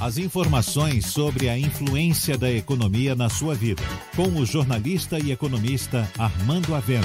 As 0.00 0.16
informações 0.16 1.06
sobre 1.06 1.48
a 1.48 1.58
influência 1.58 2.38
da 2.38 2.48
economia 2.48 3.16
na 3.16 3.28
sua 3.28 3.52
vida. 3.52 3.82
Com 4.14 4.28
o 4.40 4.46
jornalista 4.46 5.18
e 5.18 5.32
economista 5.32 6.08
Armando 6.16 6.72
Avena. 6.72 7.04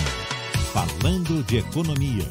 Falando 0.72 1.44
de 1.44 1.58
economia. 1.58 2.30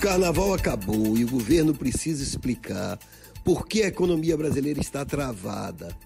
Carnaval 0.00 0.52
acabou 0.52 1.16
e 1.16 1.22
o 1.22 1.30
governo 1.30 1.72
precisa 1.72 2.24
explicar 2.24 2.98
por 3.44 3.68
que 3.68 3.84
a 3.84 3.86
economia 3.86 4.36
brasileira 4.36 4.80
está 4.80 5.04
travada. 5.04 5.96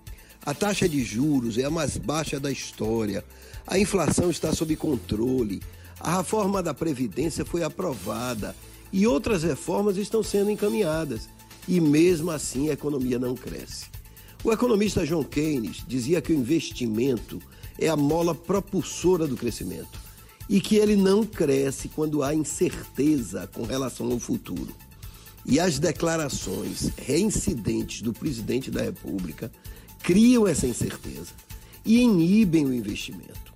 A 0.45 0.53
taxa 0.53 0.87
de 0.87 1.03
juros 1.03 1.57
é 1.57 1.65
a 1.65 1.71
mais 1.71 1.97
baixa 1.97 2.39
da 2.39 2.53
história. 2.53 3.25
A 3.67 3.79
inflação 3.79 4.31
está 4.31 4.53
sob 4.53 4.77
controle. 4.77 5.63
A 5.99 6.19
reforma 6.19 6.63
da 6.63 6.75
Previdência 6.75 7.43
foi 7.43 7.63
aprovada 7.63 8.55
e 8.93 9.07
outras 9.07 9.45
reformas 9.45 9.97
estão 9.97 10.23
sendo 10.23 10.51
encaminhadas 10.51 11.27
e 11.67 11.81
mesmo 11.81 12.31
assim 12.31 12.69
a 12.69 12.73
economia 12.73 13.19
não 13.19 13.35
cresce. 13.35 13.87
O 14.43 14.53
economista 14.53 15.07
John 15.07 15.25
Keynes 15.25 15.85
dizia 15.87 16.21
que 16.23 16.33
o 16.33 16.37
investimento 16.37 17.41
é 17.79 17.89
a 17.89 17.97
mola 17.97 18.35
propulsora 18.35 19.27
do 19.27 19.37
crescimento 19.37 20.01
e 20.49 20.61
que 20.61 20.77
ele 20.77 20.97
não 20.97 21.25
cresce 21.25 21.89
quando 21.89 22.23
há 22.23 22.35
incerteza 22.35 23.47
com 23.53 23.63
relação 23.63 24.11
ao 24.11 24.19
futuro. 24.19 24.75
E 25.47 25.61
as 25.61 25.79
declarações 25.79 26.91
reincidentes 26.97 28.03
do 28.03 28.13
presidente 28.13 28.71
da 28.71 28.83
República 28.83 29.51
criam 30.03 30.47
essa 30.47 30.67
incerteza 30.67 31.33
e 31.85 32.01
inibem 32.01 32.67
o 32.67 32.75
investimento. 32.75 33.51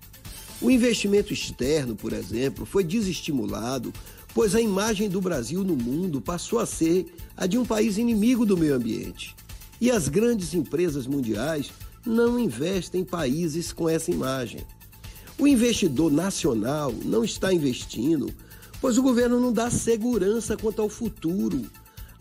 O 0.61 0.71
investimento 0.71 1.33
externo, 1.33 1.97
por 1.97 2.13
exemplo, 2.13 2.65
foi 2.65 2.85
desestimulado 2.85 3.93
pois 4.35 4.55
a 4.55 4.61
imagem 4.61 5.09
do 5.09 5.21
Brasil 5.21 5.63
no 5.63 5.77
mundo 5.77 6.21
passou 6.21 6.59
a 6.59 6.67
ser 6.67 7.07
a 7.37 7.47
de 7.47 7.57
um 7.57 7.65
país 7.65 7.97
inimigo 7.97 8.45
do 8.45 8.57
meio 8.57 8.75
ambiente. 8.75 9.35
E 9.81 9.91
as 9.91 10.09
grandes 10.09 10.53
empresas 10.53 11.07
mundiais 11.07 11.71
não 12.05 12.39
investem 12.39 13.03
em 13.03 13.05
países 13.05 13.73
com 13.73 13.89
essa 13.89 14.11
imagem. 14.11 14.61
O 15.39 15.47
investidor 15.47 16.13
nacional 16.13 16.93
não 17.05 17.25
está 17.25 17.53
investindo, 17.53 18.33
pois 18.81 18.99
o 18.99 19.03
governo 19.03 19.41
não 19.41 19.53
dá 19.53 19.71
segurança 19.71 20.57
quanto 20.57 20.83
ao 20.83 20.89
futuro. 20.89 21.65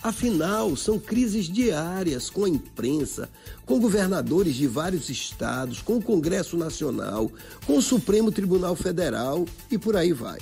Afinal, 0.02 0.76
são 0.76 1.00
crises 1.00 1.46
diárias 1.46 2.30
com 2.30 2.44
a 2.44 2.50
imprensa, 2.50 3.30
com 3.66 3.80
governadores 3.80 4.56
de 4.56 4.68
vários 4.68 5.10
estados, 5.10 5.82
com 5.82 5.98
o 5.98 6.02
Congresso 6.02 6.58
Nacional, 6.58 7.32
com 7.66 7.78
o 7.78 7.82
Supremo 7.82 8.32
Tribunal 8.32 8.76
Federal 8.76 9.46
e 9.72 9.78
por 9.78 9.96
aí 9.96 10.12
vai. 10.12 10.40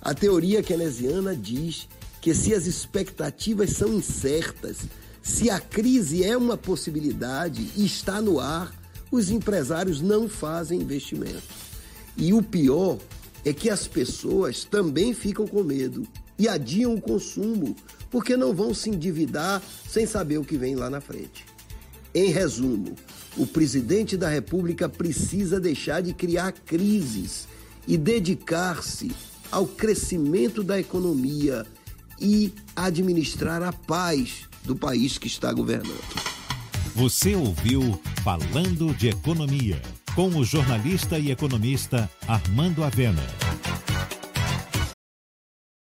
A 0.00 0.14
teoria 0.14 0.62
keynesiana 0.62 1.34
diz 1.34 1.88
que 2.20 2.34
se 2.34 2.54
as 2.54 2.66
expectativas 2.66 3.70
são 3.70 3.92
incertas, 3.92 4.78
se 5.22 5.50
a 5.50 5.60
crise 5.60 6.24
é 6.24 6.36
uma 6.36 6.56
possibilidade 6.56 7.70
e 7.76 7.84
está 7.84 8.20
no 8.20 8.40
ar, 8.40 8.72
os 9.10 9.30
empresários 9.30 10.00
não 10.00 10.28
fazem 10.28 10.80
investimento. 10.80 11.42
E 12.16 12.32
o 12.32 12.42
pior 12.42 12.98
é 13.44 13.52
que 13.52 13.70
as 13.70 13.86
pessoas 13.86 14.64
também 14.64 15.14
ficam 15.14 15.46
com 15.46 15.62
medo 15.62 16.06
e 16.38 16.48
adiam 16.48 16.94
o 16.94 17.00
consumo, 17.00 17.74
porque 18.10 18.36
não 18.36 18.54
vão 18.54 18.72
se 18.72 18.90
endividar 18.90 19.62
sem 19.88 20.06
saber 20.06 20.38
o 20.38 20.44
que 20.44 20.56
vem 20.56 20.76
lá 20.76 20.88
na 20.88 21.00
frente. 21.00 21.44
Em 22.14 22.30
resumo, 22.30 22.94
o 23.36 23.46
presidente 23.46 24.16
da 24.16 24.28
República 24.28 24.88
precisa 24.88 25.60
deixar 25.60 26.00
de 26.00 26.12
criar 26.12 26.52
crises 26.52 27.46
e 27.86 27.96
dedicar-se 27.96 29.10
ao 29.50 29.66
crescimento 29.66 30.62
da 30.62 30.78
economia 30.78 31.66
e 32.20 32.52
administrar 32.74 33.62
a 33.62 33.72
paz 33.72 34.48
do 34.64 34.74
país 34.76 35.18
que 35.18 35.26
está 35.26 35.52
governando. 35.52 36.38
Você 36.94 37.34
ouviu 37.34 38.00
Falando 38.24 38.92
de 38.94 39.08
Economia, 39.08 39.80
com 40.14 40.28
o 40.28 40.44
jornalista 40.44 41.18
e 41.18 41.30
economista 41.30 42.10
Armando 42.26 42.82
Avena. 42.82 43.22